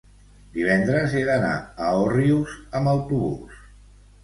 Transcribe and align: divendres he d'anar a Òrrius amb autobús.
divendres 0.53 1.13
he 1.19 1.21
d'anar 1.27 1.51
a 1.59 1.91
Òrrius 1.99 2.57
amb 2.81 2.95
autobús. 2.97 3.63